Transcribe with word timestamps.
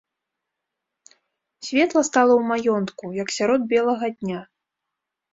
Светла 1.67 2.01
стала 2.07 2.33
ў 2.39 2.47
маёнтку, 2.51 3.05
як 3.19 3.29
сярод 3.37 3.61
белага 3.75 4.07
дня. 4.17 4.41